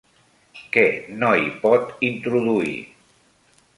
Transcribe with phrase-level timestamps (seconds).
[0.77, 0.85] Què
[1.23, 2.77] no hi pot introduir?